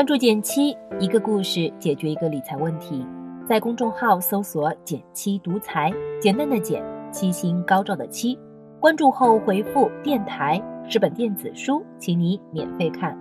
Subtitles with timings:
[0.00, 3.06] 关注减七，一个故事解决一个理财问题。
[3.46, 8.38] 在公众号搜索“减七独裁，简单的减，七星高照的七。
[8.80, 10.58] 关注后回复“电台”
[10.88, 13.14] 是本电子书，请你免费看。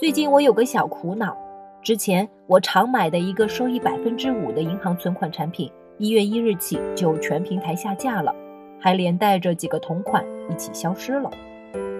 [0.00, 1.36] 最近我有个小苦恼，
[1.82, 8.34] 之前我常买的一个收益百分之五的银行存款产品，一月一日起就全平台下架了，
[8.80, 11.30] 还连带着几个同款一起消失了。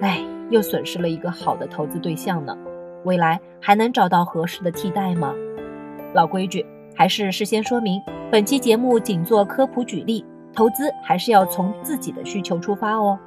[0.01, 2.57] 哎，又损失了一个好的投资对象呢。
[3.05, 5.33] 未来还能找到合适的替代吗？
[6.13, 6.65] 老规矩，
[6.95, 13.19] 还是事先说明，本期节目仅做科普举例，投资还是要从自己的需求出发哦。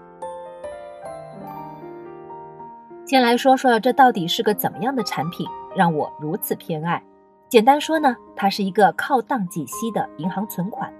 [3.05, 7.01] 先来说说这到底是个怎么样的产品，让我如此偏爱。
[7.47, 10.93] 简单说呢，它是一个靠档计息的银行存款，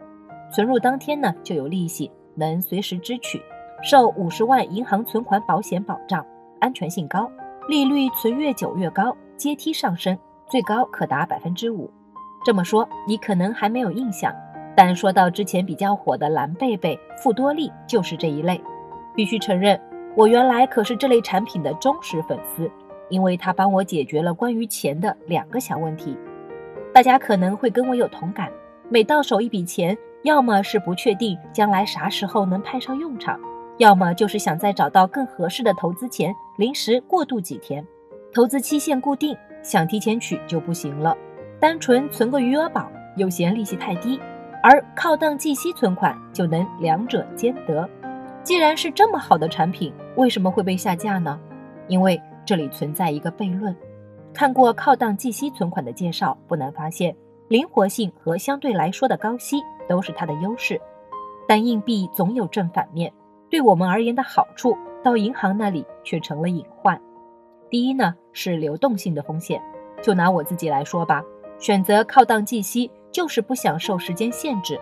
[0.51, 3.39] 存入当天呢就有利息，能随时支取。
[3.81, 6.25] 受五十万银行存款保险保障，
[6.59, 7.29] 安全性高，
[7.67, 10.17] 利率存越久越高，阶梯上升，
[10.47, 11.89] 最高可达百分之五。
[12.43, 14.33] 这么说你可能还没有印象，
[14.75, 18.61] 但说到之前比较火的蓝贝贝、富多利，就是这一类。
[19.15, 19.79] 必须承认，
[20.15, 22.69] 我原来可是这类产品的忠实粉丝，
[23.09, 26.17] 因为它帮我解决了关于钱的两个小问题。
[26.93, 28.51] 大家可能会跟我有同感，
[28.89, 33.39] 每到手一笔钱，要么是不确定将来啥时候能派上用场。
[33.79, 37.85] 要么就是想在找到更合适的投资前临时过渡几天，
[38.33, 41.15] 投资期限固定，想提前取就不行了。
[41.61, 44.19] 单纯存个余额宝又嫌利息太低，
[44.61, 47.89] 而靠档计息存款就能两者兼得。
[48.43, 51.39] 既然是这么好的产品，为什么会被下架呢？
[51.87, 53.73] 因为这里存在一个悖论。
[54.33, 57.15] 看过靠档计息存款的介绍，不难发现，
[57.47, 59.55] 灵活性和相对来说的高息
[59.87, 60.79] 都是它的优势，
[61.47, 63.09] 但硬币总有正反面。
[63.49, 66.99] 对我们而言的好处，到银行那里却成了隐患。
[67.69, 69.61] 第一呢，是流动性的风险。
[70.01, 71.23] 就拿我自己来说吧，
[71.59, 74.79] 选择靠档计息就是不想受时间限制。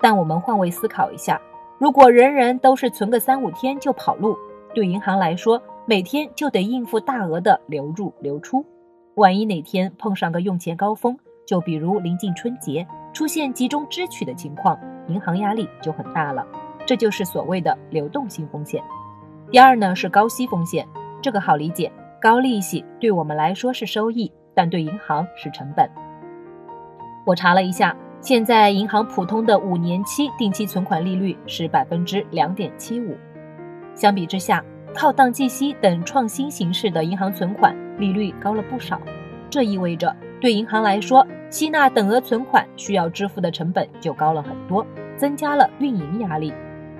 [0.00, 1.40] 但我们换位思考一下，
[1.78, 4.36] 如果人人都是存个三五天就跑路，
[4.74, 8.64] 对银行来说，每天就得应付大额的流入流出。
[9.14, 14.78] 万一哪天碰上个用钱高峰，就比如临近春节，出现集中支取的情况，
[15.08, 16.46] 银行压力就很大了。
[16.88, 18.82] 这就是所谓的流动性风险。
[19.50, 20.88] 第二呢是高息风险，
[21.20, 25.86] 这个好理解，高利息对我们来说是收益，但对银行是成本。
[27.26, 33.14] 我查了一下，现在银行普通的五年期定期存款利率是百分之两点七五，
[33.94, 38.98] 相比之下，靠档计息等创新形式的银行存款利率高了不少。
[39.50, 44.86] 这意味着对银行来说，吸纳等额存款需要支付的成本就高了很多，
[45.18, 46.50] 增加了运营压力。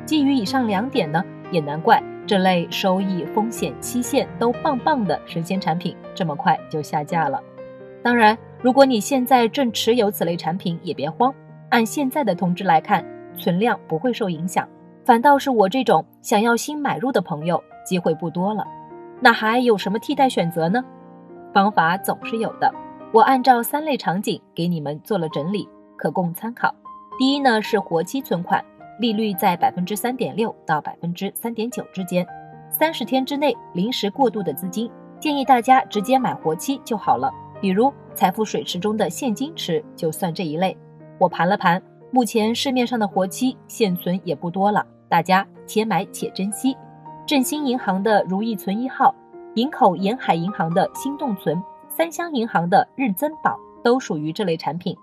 [0.09, 7.39] 基于以上两点呢，也难怪这类收益、风险、期限都棒棒的神仙产品这么快就下架了。
[8.03, 11.31] 当然，如果你现在正持有此类产品，也别慌。
[11.69, 13.05] 按现在的通知来看，
[13.37, 14.67] 存量不会受影响，
[15.05, 18.67] 反倒是我这种想要新买入的朋友，机会不多了。
[19.21, 20.83] 那还有什么替代选择呢？
[21.53, 22.73] 方法总是有的，
[23.13, 26.75] 我按照三类场景给你们做了整理，可供参考。
[27.19, 28.65] 第一呢是活期存款。
[28.99, 32.27] 利率在百分之三点六到百分之三点九之间，
[32.71, 37.33] 三十天之内临时过渡的资金，建议大家直接买活期就好了。
[37.61, 40.77] 比如财富水池中的现金池就算这一类。
[41.19, 46.77] 我盘了盘，目前市面上的活期现存也不多了，大家且买且珍惜。
[47.27, 49.15] 振兴银行的如意存一号，
[49.55, 54.97] 营口沿海银行的心动存，三湘银行的日增宝都属于这类产品。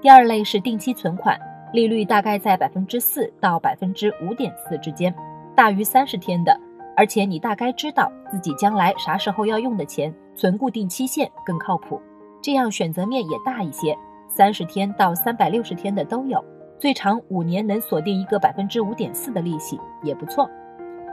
[0.00, 1.38] 第二类是定期存款。
[1.72, 5.14] 利率大概在百分之四到百分之五点四之间，
[5.54, 6.58] 大于三十天的，
[6.96, 12.00] 而且你大概知道自己将来啥时候要用的钱，存固定期限更靠谱，
[12.40, 13.96] 这样选择面也大一些。
[14.28, 16.42] 三十天到三百六十天的都有，
[16.78, 20.48] 最长五年能锁定一个百分之五点四的利息也不错。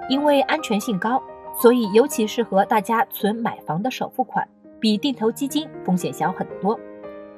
[0.10, 1.22] 因为安全性高，
[1.60, 4.48] 所以尤其适合大家存买房的首付款，
[4.80, 6.80] 比定投基金风险小很多。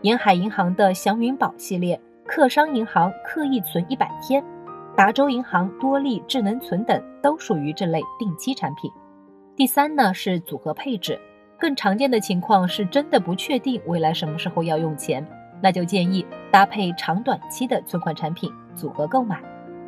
[0.01, 1.99] 沿海银行的祥云宝系列。
[2.27, 4.43] 客商银行刻意存一百天，
[4.95, 8.91] 达州银行多利智能存等都属于这类定期产品。
[9.55, 11.19] 第三呢是组合配置，
[11.59, 15.25] 更常见的情况是真的不确定未来什么时候要用钱，
[15.61, 19.39] 那就建议搭配长短期的存款产品组合购买。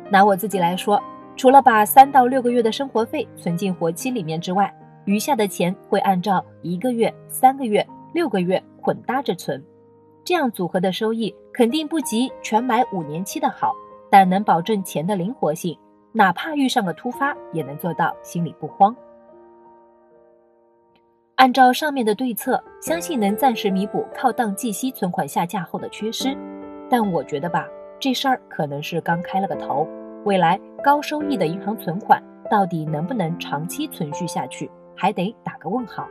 [0.08, 1.02] 拿我自己来说，
[1.36, 4.72] 除了把三到六个月的生活费存进活期里面之外，
[5.06, 7.84] 余下的钱会按照一个月、三个月、
[8.14, 9.62] 六个月混搭着存。
[10.28, 13.74] 这样组合的收益肯定不及全买五年期的好，
[14.10, 15.74] 但能保证钱的灵活性，
[16.12, 18.94] 哪怕遇上个突发，也能做到心里不慌。
[21.36, 26.36] 按照上面的对策，相信能暂时弥补靠档计息存款下架后的缺失。
[26.90, 27.66] 但我觉得吧，
[27.98, 29.88] 这事儿可能是刚开了个头，
[30.26, 36.06] 未来高收益的银行存款到底能不能长期存续下去，还得打个问号。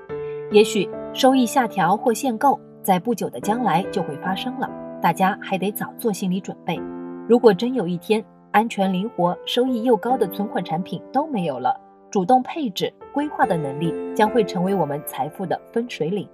[0.50, 6.80] 也许收益下调或限购，在不久的将来就会发生了，大家还得早做心理准备。
[7.28, 11.78] 如果真有一天，安全、灵活、收益又高的存款产品都没有了，
[12.10, 16.26] 主动配置、规划的能力将会成为我们财富的分水岭。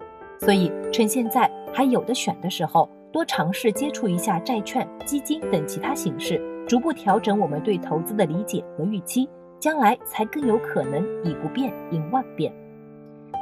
[0.42, 9.28] 所以，趁现在还有的选的时候，多尝试接触一下债券、基金等其他形式，逐步调整我们对投资的理解和预期，
[9.58, 12.54] 将来才更有可能以不变应万变。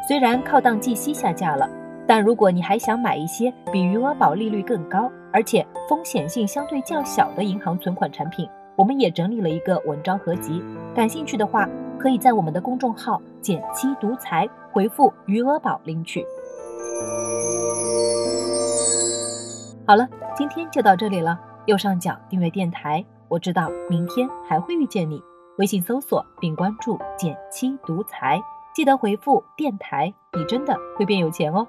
[0.08, 1.70] 虽然靠档计息下架了，
[2.08, 10.62] 但如果你还想买一些比余额宝利率更高，而且风险性相对较小的银行存款产品，我们也整理了一个文章合集。
[10.94, 16.26] 感兴趣的话，可以在我们的公众号“减七独裁”回复“余额宝”领取。
[19.88, 21.40] 好了，今天就到这里了。
[21.68, 25.22] 右上角订阅电台，我知道明天还会遇见你。
[25.58, 28.42] 微信搜索并关注“减七独裁”。
[28.74, 31.68] 记得回复电台，你真的会变有钱哦。